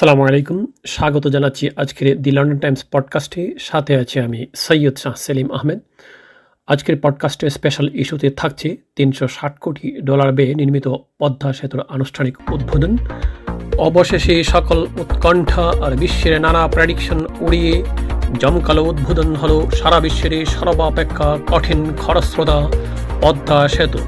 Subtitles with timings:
[0.00, 5.52] আসসালামু আলাইকুম। স্বাগত জানাচ্ছি আজকের দি লন্ডন টাইমস পডকাস্টে। সাথে আছি আমি সৈয়দ শাহ সেলিম
[5.52, 5.80] আহমেদ।
[6.66, 10.88] আজকের পডকাস্টের স্পেশাল ইস্যুতে থাকছে তিনশো ষাট কোটি ডলার ব্যয়ে নির্মিত
[11.18, 12.96] পদ্মা সেতুর আনুষ্ঠানিক উদ্বোধন।
[13.78, 17.82] অবশেষে সকল উৎকণ্ঠা আর বিশ্বের নানা প্রেডিকশন উড়িয়ে
[18.38, 22.68] জমকালো উদ্বোধন হল সারা বিশ্বের সর্বাপেক্ষা কঠিন খরস্রোতা
[23.22, 23.98] পদ্মা সেতু।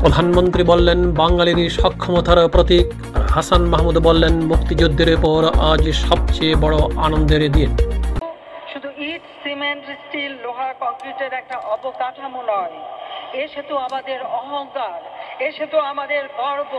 [0.00, 2.86] প্রধানমন্ত্রী বললেন, বাঙালির সক্ষমতার প্রতীক
[3.36, 6.76] হাসান মাহমুদ বললেন মুক্তিযুদ্ধের পর আজ সবচেয়ে বড়
[7.06, 7.70] আনন্দের দিন।
[8.72, 12.74] শুধু ইট সিমেন্ট স্টিল লোহা কংক্রিটের একটা অবকাঠামো নয়।
[13.42, 14.98] এ সেতু আমাদের অহংকার
[15.46, 16.72] এ সেতু আমাদের গর্ব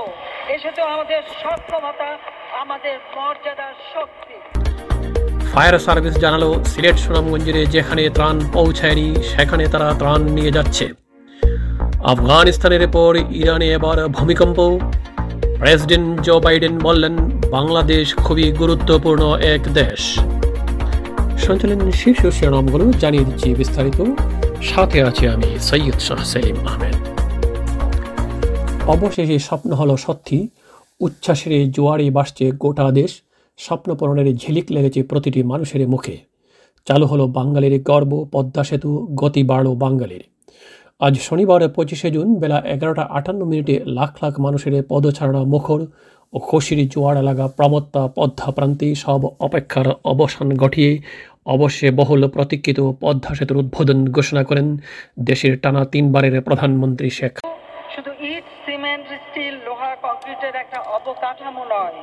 [0.53, 2.09] এ সেতু আমাদের সক্ষমতা
[2.63, 4.35] আমাদের মর্যাদার শক্তি।
[5.51, 10.85] ফায়ার সার্ভিস জানালো সিলেট সুনামগঞ্জের যেখানে ত্রাণ পৌঁছায়নি সেখানে তারা ত্রাণ নিয়ে যাচ্ছে।
[12.13, 13.11] আফগানিস্তানের পর
[13.41, 14.59] ইরানে এবার ভূমিকম্প।
[15.61, 17.15] প্রেসিডেন্ট জো বাইডেন বললেন,
[17.55, 19.23] বাংলাদেশ খুবই গুরুত্বপূর্ণ
[19.55, 20.01] এক দেশ।
[21.45, 23.99] সঞ্চালন শীর্ষ শিরোনামগুলো জানিয়ে দিচ্ছি বিস্তারিত।
[24.61, 26.95] সাথে আছে আমি সৈয়দ শাহ সেলিম আহমেদ।
[28.87, 30.47] অবশেষে স্বপ্ন হলো সত্যি,
[30.99, 33.11] উচ্ছ্বাসের জোয়ারে বাসছে গোটা দেশ,
[33.57, 36.17] স্বপ্ন পূরণের ঝিলিক লেগেছে প্রতিটি মানুষের মুখে।
[36.85, 40.23] চালু হলো বাঙালির গর্ব, পদ্মা সেতু, গতি বাড়ল বাঙালির।
[41.01, 45.81] আজ শনিবার পঁচিশে জুন বেলা এগারোটা আটান্ন মিনিটে লাখ লাখ মানুষের পদচারণা মুখর
[46.33, 50.91] ও খুশির জোয়ার লাগা প্রমত্তা পদ্মা প্রান্তে সব অপেক্ষার অবসান ঘটিয়ে
[51.55, 54.67] অবশ্যই বহুল প্রতীক্ষিত পদ্মা সেতুর উদ্বোধন ঘোষণা করেন
[55.29, 57.33] দেশের টানা তিনবারের প্রধানমন্ত্রী শেখ।
[57.93, 61.97] শুধু ইট, সিমেন্ট, স্টিল, লোহা, কংক্রিটের একটা অবকাঠামো নয়।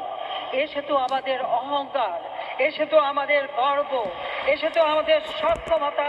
[0.61, 2.19] এ সেতু আমাদের অহংকার,
[2.67, 3.93] এ সেতু আমাদের গর্ব,
[4.53, 6.09] এ সেতু আমাদের সক্ষমতা,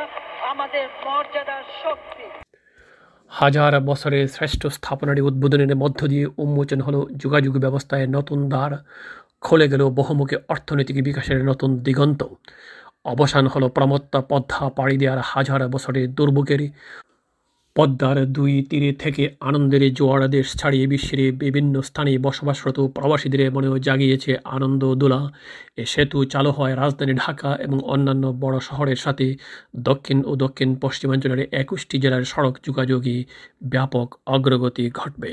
[0.52, 2.25] আমাদের মর্যাদার শক্তি।
[3.32, 8.72] হাজার বছরের শ্রেষ্ঠ স্থাপনাটি উদ্বোধনের মধ্য দিয়ে উন্মোচন হলো যোগাযোগ ব্যবস্থায় নতুন দ্বার,
[9.42, 12.22] খুলে গেল বহুমুখী অর্থনৈতিক বিকাশের নতুন দিগন্ত।
[13.06, 16.62] অবসান হলো প্রমত্তা পদ্মা পাড়ি দেওয়ার হাজার বছরের দুর্ভোগের
[17.76, 24.32] পদ্মার দুই তীরে থেকে আনন্দের জোয়ার দেশ ছাড়িয়ে বিশ্বের বিভিন্ন স্থানে বসবাসরত প্রবাসীদের মনেও জাগিয়েছে
[24.46, 25.22] আনন্দ দোলা।
[25.78, 29.28] এ সেতু চালু হয় রাজধানী ঢাকা এবং অন্যান্য বড় শহরের সাথে।
[29.84, 33.16] দক্ষিণ ও দক্ষিণ পশ্চিমাঞ্চলের একুশটি জেলার সড়ক যোগাযোগে
[33.64, 35.32] ব্যাপক অগ্রগতি ঘটবে।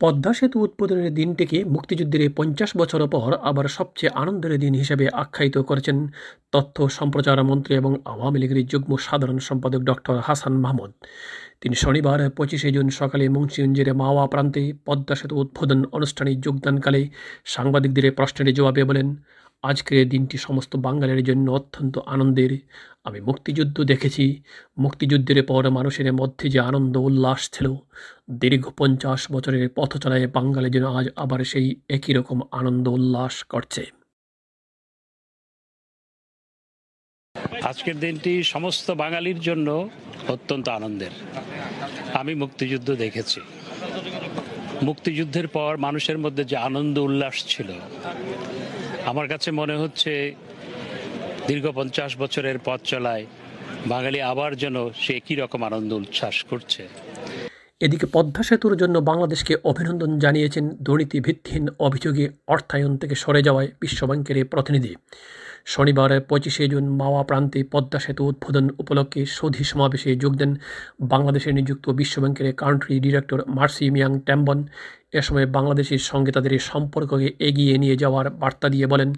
[0.00, 6.08] পদ্মা সেতু উদ্বোধনের দিনটিকে মুক্তিযুদ্ধের পঞ্চাশ বছর পর আবার সবচেয়ে আনন্দের দিন হিসেবে আখ্যায়িত করেছেন
[6.52, 10.92] তথ্য সম্প্রচার মন্ত্রী এবং আওয়ামী লীগের যুগ্ম সাধারণ সম্পাদক ডক্টর হাসান মাহমুদ।
[11.60, 17.08] তিনি শনিবার পঁচিশে জুন সকালে মুন্সিগঞ্জের মাওয়া প্রান্তে পদ্মা সেতু উদ্বোধন অনুষ্ঠানে যোগদানকালে
[17.44, 19.16] সাংবাদিকদের প্রশ্নের জবাবে বলেন
[19.62, 22.58] আজকের দিনটি সমস্ত বাঙালির জন্য অত্যন্ত আনন্দের।
[23.04, 24.42] আমি মুক্তিযুদ্ধ দেখেছি।
[24.78, 27.74] মুক্তিযুদ্ধের পর মানুষের মধ্যে যে আনন্দ উল্লাস ছিল,
[28.30, 33.90] দীর্ঘ পঞ্চাশ বছরের পথ চলায় বাঙালি যেন আজ আবার সেই একই রকম আনন্দ উল্লাস করছে।
[37.62, 39.88] আজকের দিনটি সমস্ত বাঙালির জন্য
[40.28, 41.10] অত্যন্ত আনন্দের।
[42.14, 43.40] আমি মুক্তিযুদ্ধ দেখেছি।
[44.82, 47.72] মুক্তিযুদ্ধের পর মানুষের মধ্যে যে আনন্দ উল্লাস ছিল
[49.10, 50.12] আমার কাছে মনে হচ্ছে
[51.48, 53.24] দীর্ঘ পঞ্চাশ বছরের পথ চলায়
[53.86, 56.82] বাঙালি আবার যেন সে একই রকম আনন্দ উচ্ছ্বাস করছে।
[57.80, 64.38] এদিকে পদ্মা সেতুর জন্য বাংলাদেশকে অভিনন্দন জানিয়েছেন দুর্নীতি ভিত্তিহীন অভিযোগে অর্থায়ন থেকে সরে যাওয়ায় বিশ্বব্যাংকের
[64.44, 64.92] প্রতিনিধি।
[65.64, 70.52] শনিবার পঁচিশে জুন মাওয়া প্রান্তে পদ্মা সেতু উদ্বোধন উপলক্ষে সুধী সমাবেশে যোগ দেন
[71.12, 74.58] বাংলাদেশে নিযুক্ত বিশ্বব্যাংকের country director Mercy Miang Tembon
[75.12, 79.14] এ সময় বাংলাদেশের সঙ্গে তাদের সম্পর্ককে এগিয়ে নিয়ে যাওয়ার বার্তা দিয়ে বলেন,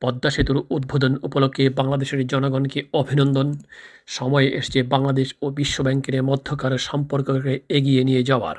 [0.00, 3.48] পদ্মা সেতুর উদ্বোধন উপলক্ষে বাংলাদেশের জনগণকে অভিনন্দন।
[4.06, 8.56] সময় এসছে বাংলাদেশ ও বিশ্বব্যাংকের মধ্যকার সম্পর্ককে এগিয়ে নিয়ে যাওয়ার।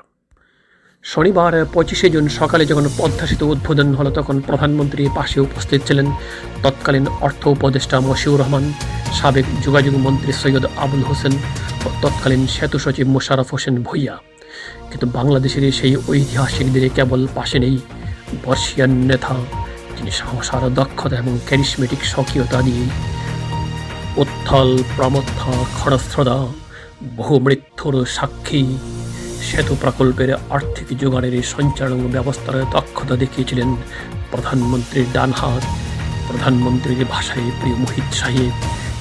[1.04, 6.08] শনিবার পঁচিশে জুন সকালে যখন পদ্মা সেতু উদ্বোধন হলো, তখন প্রধানমন্ত্রী পাশে উপস্থিত ছিলেন
[6.64, 8.64] তৎকালীন অর্থ উপদেষ্টা মশিউর রহমান,
[9.14, 11.34] সাবেক যোগাযোগ মন্ত্রী সৈয়দ আবুল হোসেন
[11.86, 14.16] ও তৎকালীন সেতু সচিব মোশারফ হোসেন ভুইয়া।
[14.90, 17.78] কিন্তু বাংলাদেশের সেই ঐতিহাসিকদের কেবল পাশে নেই।
[18.46, 19.36] বর্ষিয়ান নেতা,
[19.96, 22.86] যিনি সাহস আর দক্ষতা এবং ক্যারিসমেটিক স্বকীয়তা দিয়ে
[24.18, 26.38] উত্থল প্রমথা খরস্রোদা
[27.18, 28.62] বহু মৃত্যুর সাক্ষী।
[29.48, 33.70] সেতু প্রকল্পের আর্থিক যোগানের সঞ্চালন ব্যবস্থার দক্ষতা দেখিয়েছিলেন
[34.32, 35.64] প্রধানমন্ত্রীর ডান হাত
[36.28, 38.54] প্রধানমন্ত্রীর ভাষায় প্রিয় মোহিত সাহেব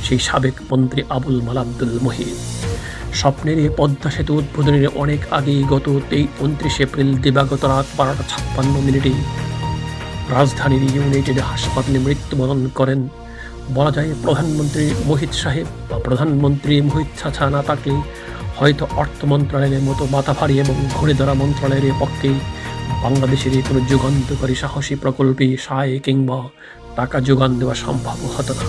[0.04, 2.36] সেই সাবেক মন্ত্রী আবুল মাল আব্দুল মহিদ
[3.14, 8.74] স্বপ্নের এই পদ্মা সেতু উদ্বোধনের অনেক আগেই গত তেই উনত্রিশে এপ্রিল দিবাগত রাত বারোটা ছাপ্পান্ন
[8.80, 9.12] মিনিটে
[10.30, 13.08] রাজধানীর ইউনাইটেড হাসপাতালে মৃত্যুবরণ করেন।
[13.74, 17.94] বলা যায় প্রধানমন্ত্রী মোহিত সাহেব বা প্রধানমন্ত্রী মোহিত ছাছা না থাকলে
[18.56, 22.30] হয়তো অর্থ মন্ত্রণালয়ের মতো মাথা ভারী এবং ঘুরে ধরা মন্ত্রণালয়ের পক্ষে
[23.02, 26.38] বাংলাদেশের কোনো যুগান্তকারী সাহসী প্রকল্পে সায় কিংবা
[26.96, 28.64] টাকা যোগান দেওয়া সম্ভব হতো না।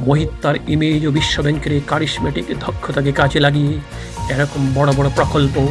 [0.00, 3.80] মোহিত তার ইমেজ ও বিশ্বব্যাংকের কারিশমেটিক দক্ষতাকে কাজে লাগিয়ে
[4.30, 5.68] এরকম বড় বড় প্রকল্প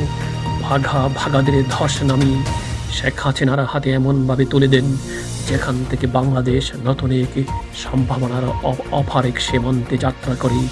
[0.61, 2.43] ভাগা ভাগাদের ধস নামিয়ে
[2.91, 4.97] শেখ হাসিনার হাতে এমনভাবে তুলে দেন
[5.47, 7.33] যেখান থেকে বাংলাদেশ নতুন এক
[7.75, 8.43] সম্ভাবনার
[8.91, 10.67] অফারেক সীমান্তে যাত্রা করে,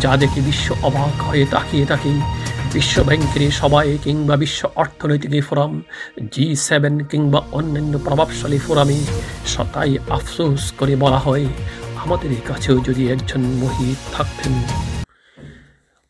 [0.00, 2.12] যা দেখে বিশ্ব অবাক হয়ে তাকিয়ে থাকে।
[2.72, 5.82] বিশ্ব ব্যাংকের সবাই কিংবা বিশ্ব অর্থনৈতিক ফোরাম
[6.32, 8.98] জি সেভেন কিংবা অন্যান্য প্রভাবশালী ফোরামে
[9.46, 11.46] সতাই আফসোস করে বলা হয়
[12.02, 14.52] আমাদের কাছেও যদি একজন মহিত থাকতেন।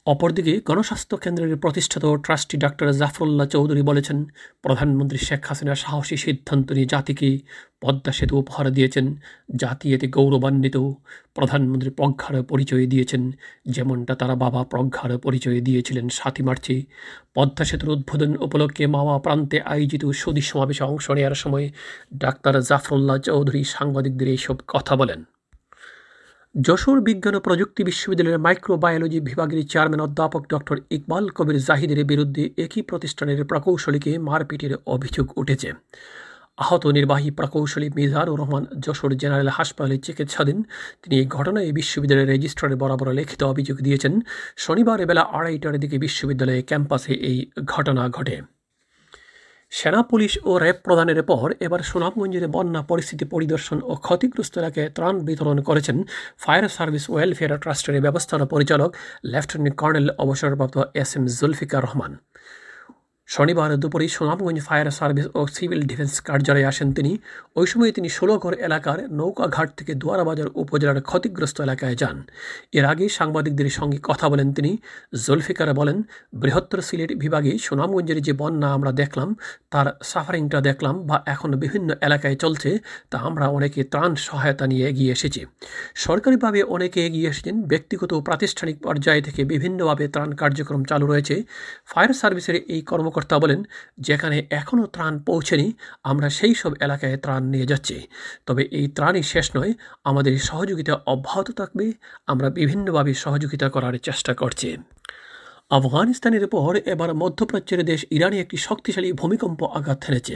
[0.07, 4.25] অপরদিকে গণস্বাস্থ্য কেন্দ্রের প্রতিষ্ঠাতা ট্রাস্টি ডাক্তার জাফরুল্লাহ চৌধুরী বলেছেন,
[4.63, 7.39] প্রধানমন্ত্রী শেখ হাসিনা সাহসী সিদ্ধান্ত নিয়ে জাতিকে
[7.81, 9.07] পদ্মা সেতু উপহার দিয়েছেন,
[9.57, 10.77] জাতি এতে গৌরবান্বিত।
[11.35, 13.33] প্রধানমন্ত্রী প্রজ্ঞার পরিচয় দিয়েছেন,
[13.67, 16.83] যেমনটা তারা বাবা প্রজ্ঞার পরিচয় দিয়েছিলেন সাতই মার্চে।
[17.35, 21.67] পদ্মা সেতুর উদ্বোধন উপলক্ষে মাওয়া প্রান্তে আয়োজিত সুদী সমাবেশে অংশ নেওয়ার সময়
[22.15, 25.25] ডাক্তার জাফরুল্লাহ চৌধুরী সাংবাদিকদের এইসব কথা বলেন।
[26.55, 32.83] যশোর বিজ্ঞান ও প্রযুক্তি বিশ্ববিদ্যালয়ের মাইক্রোবায়োলজি বিভাগের চেয়ারম্যান অধ্যাপক ডক্টর ইকবাল কবির জাহিদের বিরুদ্ধে একই
[32.83, 35.73] প্রতিষ্ঠানের প্রকৌশলীকে মারপিটের অভিযোগ উঠেছে।
[36.59, 40.59] আহত নির্বাহী প্রকৌশলী মিজানুর রহমান যশোর জেনারেল হাসপাতালে চিকিৎসাধীন।
[41.03, 44.21] তিনি এই ঘটনায় বিশ্ববিদ্যালয়ের রেজিস্ট্রারে বরাবর লিখিত অভিযোগ দিয়েছেন,
[44.57, 48.37] শনিবার বেলা আড়াইটার দিকে বিশ্ববিদ্যালয়ে ক্যাম্পাসে এই ঘটনা ঘটে।
[49.73, 55.15] সেনা, পুলিশ ও র্যাব প্রদানের পর এবার সুনামগঞ্জের বন্যা পরিস্থিতি পরিদর্শন ও ক্ষতিগ্রস্ত এলাকায় ত্রাণ
[55.27, 55.97] বিতরণ করেছেন
[56.43, 58.91] ফায়ার সার্ভিস ওয়েলফেয়ার ট্রাস্টের ব্যবস্থাপনা পরিচালক
[59.33, 62.13] লেফটেন্যান্ট কর্নেল অবসরপ্রাপ্ত এস এম জুলফিকার রহমান।
[63.35, 67.13] শনিবার দুপুরে সুনামগঞ্জ ফায়ার সার্ভিস ও সিভিল ডিফেন্স কার্যালয়ে আসেন তিনি।
[67.57, 72.17] ওই সময় তিনি ষোলোঘর এলাকার নৌকাঘাট থেকে দুয়ারাবাজার উপজেলার ক্ষতিগ্রস্ত এলাকায় যান।
[72.73, 74.73] এর আগে সাংবাদিকদের সঙ্গে কথা বলেন তিনি।
[75.27, 76.03] জুলফিকার বলেন,
[76.35, 79.29] বৃহত্তর সিলেট বিভাগে সুনামগঞ্জের যে বন্যা আমরা দেখলাম,
[79.71, 82.79] তার সাফারিংটা দেখলাম বা এখন বিভিন্ন এলাকায় চলছে,
[83.11, 85.41] তা আমরা অনেকে ত্রাণ সহায়তা নিয়ে এগিয়ে এসেছি।
[85.95, 91.43] সরকারিভাবে অনেকে এগিয়ে এসেছেন, ব্যক্তিগত ও প্রাতিষ্ঠানিক পর্যায় থেকে বিভিন্নভাবে ত্রাণ কার্যক্রম চালু রয়েছে।
[91.87, 93.61] ফায়ার সার্ভিসের এই কর্মকর্তা কর্তা বলেন,
[93.99, 95.67] যেখানে এখনও ত্রাণ পৌঁছেনি,
[96.03, 97.97] আমরা সেই সব এলাকায় ত্রাণ নিয়ে যাচ্ছি।
[98.47, 99.73] তবে এই ত্রাণই শেষ নয়,
[100.05, 101.87] আমাদের সহযোগিতা অব্যাহত থাকবে,
[102.27, 104.71] আমরা বিভিন্নভাবে সহযোগিতা করার চেষ্টা করছি।
[105.79, 110.35] আফগানিস্তানের পর এবার মধ্যপ্রাচ্যের দেশ ইরানে একটি শক্তিশালী ভূমিকম্প আঘাত হেনেছে।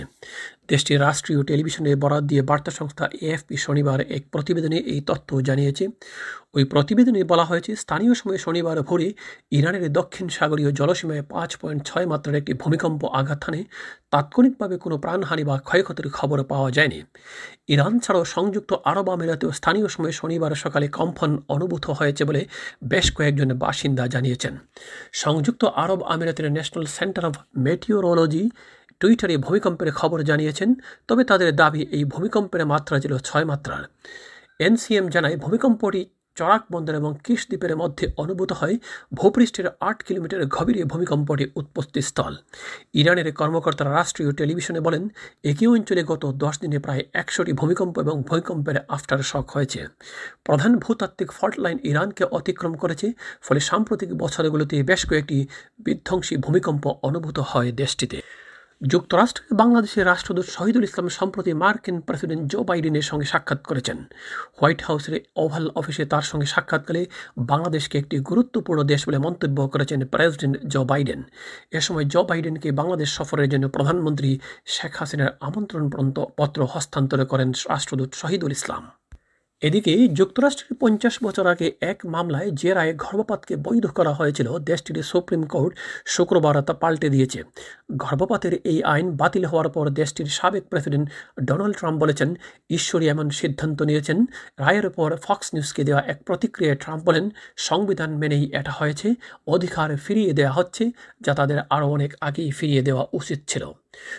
[0.68, 5.84] দেশটির রাষ্ট্রীয় টেলিভিশনে বরাদ দিয়ে বার্তা সংস্থা এএফপি শনিবার এক প্রতিবেদনে এই তথ্য জানিয়েছে।
[6.56, 9.08] ওই প্রতিবেদনে বলা হয়েছে, স্থানীয় সময়ে শনিবার ভোরে
[9.50, 13.60] ইরানের দক্ষিণ সাগরীয় জলসীমায় পাঁচ পয়েন্ট ছয় মাত্রার একটি ভূমিকম্প আঘাত হানে
[14.10, 16.98] তাৎক্ষণিকভাবে কোনো প্রাণহানি বা ক্ষয়ক্ষতির খবর পাওয়া যায়নি।
[17.68, 22.42] ইরান ছাড়াও সংযুক্ত আরব আমিরাতেও স্থানীয় সময়ে শনিবার সকালে কম্পন অনুভূত হয়েছে বলে
[22.84, 24.54] বেশ কয়েকজন বাসিন্দা জানিয়েছেন।
[25.26, 28.44] সংযুক্ত আরব আমিরাতের ন্যাশনাল সেন্টার অফ মেটিওরোলজি
[29.00, 30.68] টুইটারে ভূমিকম্পের খবর জানিয়েছেন,
[31.08, 33.82] তবে তাদের দাবি এই ভূমিকম্পের মাত্রা ছিল ছয় মাত্রার।
[34.66, 36.02] এনসিএম জানায়, ভূমিকম্পটি
[36.36, 38.76] চড়াক বন্দর এবং কিস দ্বীপের মধ্যে অনুভূত হয়
[39.14, 42.34] ভূপৃষ্ঠের আট কিলোমিটার গভীরে ভূমিকম্পটি উৎপত্তি স্থল।
[42.94, 45.02] ইরানের কর্মকর্তারা রাষ্ট্রীয় টেলিভিশনে বলেন
[45.44, 49.80] একই অঞ্চলে গত দশ দিনে প্রায় একশোটি ভূমিকম্প এবং ভূমিকম্পের আফটার শক হয়েছে।
[50.44, 53.06] প্রধান ভূতাত্ত্বিক ফল্ট লাইন ইরানকে অতিক্রম করেছে,
[53.42, 55.38] ফলে সাম্প্রতিক বছরগুলোতে বেশ কয়েকটি
[55.78, 58.18] বিধ্বংসী ভূমিকম্প অনুভূত হয় দেশটিতে।
[58.80, 63.98] যুক্তরাষ্ট্রে বাংলাদেশের রাষ্ট্রদূত শহীদুল ইসলাম সম্প্রতি মার্কিন প্রেসিডেন্ট জো বাইডেনের সঙ্গে সাক্ষাৎ করেছেন।
[64.58, 67.02] হোয়াইট হাউসের ওভাল অফিসে তার সঙ্গে সাক্ষাৎকালে
[67.52, 71.20] বাংলাদেশকে একটি গুরুত্বপূর্ণ দেশ বলে মন্তব্য করেছেন প্রেসিডেন্ট জো বাইডেন।
[71.78, 74.30] এ সময় জো বাইডেনকে বাংলাদেশ সফরের জন্য প্রধানমন্ত্রী
[74.74, 75.84] শেখ হাসিনার আমন্ত্রণ
[76.38, 78.82] পত্র হস্তান্তর করেন রাষ্ট্রদূত শহীদুল ইসলাম।
[79.62, 85.42] এদিকে যুক্তরাষ্ট্রের পঞ্চাশ বছর আগে এক মামলায় যে রায়ে গর্ভপাতকে বৈধ করা হয়েছিল, দেশটির সুপ্রিম
[85.42, 87.42] কোর্ট শুক্রবার তা পাল্টে দিয়েছে।
[87.92, 91.08] গর্ভপাতের এই আইন বাতিল হওয়ার পর দেশটির সাবেক প্রেসিডেন্ট
[91.42, 92.34] ডোনাল্ড ট্রাম্প বলেছেন
[92.70, 94.24] ঈশ্বরী এমন সিদ্ধান্ত নিয়েছেন।
[94.58, 99.14] রায়ের পর ফক্স নিউজকে দেওয়া এক প্রতিক্রিয়ায় ট্রাম্প বলেন, সংবিধান মেনেই এটা হয়েছে।
[99.46, 103.72] অধিকার ফিরিয়ে দেওয়া হচ্ছে, যা তাদের আরও অনেক আগেই ফিরিয়ে দেওয়া উচিত ছিল।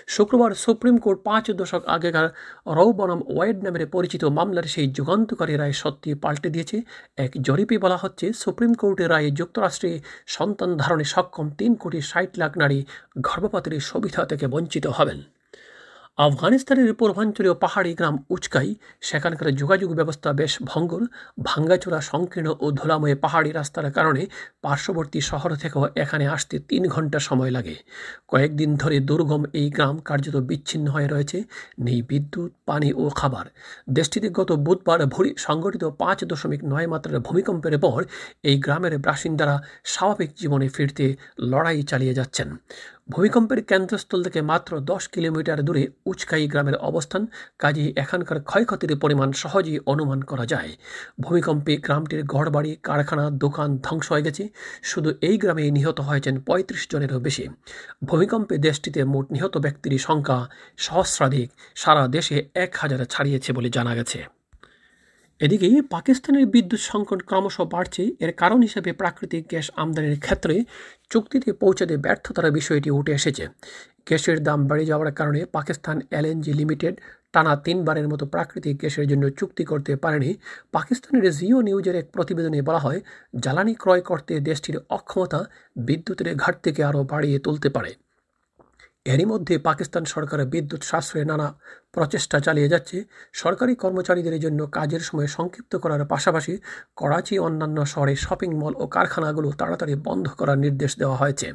[0.08, 2.30] শুক্রবার সুপ্রিম কোর্ট পাঁচ দশক আগেকার
[2.68, 6.82] রৌ বনাম ওয়েড নামের পরিচিত মামলার সেই যুগান্তকারী রায় সত্যি পাল্টে দিয়েছে।
[7.18, 12.58] এক জরিপে বলা হচ্ছে, সুপ্রিম কোর্টের রায়ে যুক্তরাষ্ট্রে সন্তান ধারণে সক্ষম তিন কোটি ষাট লাখ
[12.58, 12.86] নারী
[13.22, 15.37] গর্ভপাতের সুবিধা থেকে বঞ্চিত হবেন।
[16.18, 18.70] আফগানিস্তানের পূর্বাঞ্চলীয় পাহাড়ি গ্রাম উচকাই,
[19.02, 21.04] সেখানকার যোগাযোগ ব্যবস্থা বেশ ভঙ্গুর
[21.44, 24.22] ভাঙ্গাচোরা, সংকীর্ণ ও ধুলাময় পাহাড়ি রাস্তার কারণে
[24.62, 27.76] পার্শ্ববর্তী শহর থেকেও এখানে আসতে তিন ঘণ্টা সময় লাগে।
[28.28, 31.38] কয়েকদিন ধরে দুর্গম এই গ্রাম কার্যত বিচ্ছিন্ন হয়ে রয়েছে।
[31.80, 33.46] নেই বিদ্যুৎ, পানি ও খাবার।
[33.90, 38.00] দেশটিতে গত বুধবার ভুরি সংগঠিত পাঁচ দশমিক নয় মাত্রার ভূমিকম্পের পর
[38.44, 41.06] এই গ্রামের বাসিন্দারা স্বাভাবিক জীবনে ফিরতে
[41.52, 42.50] লড়াই চালিয়ে যাচ্ছেন।
[43.10, 47.28] ভূমিকম্পের কেন্দ্রস্থল থেকে মাত্র দশ কিলোমিটার দূরে উচকাই গ্রামের অবস্থান।
[47.60, 50.76] কাজেই এখানকার ক্ষয়ক্ষতির পরিমাণ সহজেই অনুমান করা যায়।
[51.20, 54.50] ভূমিকম্পে গ্রামটির ঘরবাড়ি, কারখানা, দোকান ধ্বংস হয়ে গেছে।
[54.84, 57.48] শুধু এই গ্রামে নিহত হয়েছেন পঁয়ত্রিশ জনেরও বেশি।
[58.06, 64.26] ভূমিকম্পে দেশটিতে মোট নিহত ব্যক্তির সংখ্যা সহস্রাধিক। সারা দেশে এক হাজার ছাড়িয়েছে বলে জানা গেছে।
[65.40, 70.64] এদিকে পাকিস্তানের বিদ্যুৎ সংকট ক্রমশ বাড়ছে। এর কারণ হিসেবে প্রাকৃতিক গ্যাস আমদানির ক্ষেত্রে
[71.10, 73.44] চুক্তিতে পৌঁছাতে ব্যর্থতার বিষয়টি উঠে এসেছে।
[74.06, 76.96] গ্যাসের দাম বেড়ে যাওয়ার কারণে পাকিস্তান এলএনজি লিমিটেড
[77.32, 80.32] টানা তিনবারের মতো প্রাকৃতিক গ্যাসের জন্য চুক্তি করতে পারেনি।
[80.72, 83.00] পাকিস্তানের জিও নিউজের এক প্রতিবেদনে বলা হয়,
[83.40, 85.40] জ্বালানি ক্রয় করতে দেশটির অক্ষমতা
[85.76, 87.92] বিদ্যুতের ঘাটতিকে আরও বাড়িয়ে তুলতে পারে।
[89.08, 91.48] এরই মধ্যে পাকিস্তান সরকার বিদ্যুৎ সাশ্রয়ে নানা
[91.92, 92.98] প্রচেষ্টা চালিয়ে যাচ্ছে।
[93.34, 96.54] সরকারি কর্মচারীদের জন্য কাজের সময় সংক্ষিপ্ত করার পাশাপাশি
[96.96, 101.48] করাচি, অন্যান্য শহরে শপিং মল ও কারখানাগুলো তাড়াতাড়ি বন্ধ করার নির্দেশ দেওয়া হয়েছে।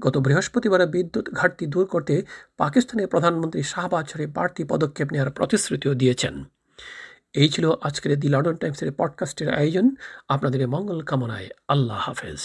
[0.00, 2.14] গত বৃহস্পতিবার বিদ্যুৎ ঘাটতি দূর করতে
[2.56, 6.34] পাকিস্তানের প্রধানমন্ত্রী শাহবাজ শরীফ বাড়তি পদক্ষেপ নেওয়ার প্রতিশ্রুতিও দিয়েছেন।
[7.34, 9.86] এই ছিল আজকের দি লন্ডন টাইমসের পডকাস্টের আয়োজন।
[10.28, 12.42] আপনাদের মঙ্গল কামনায় আল্লাহ হাফেজ।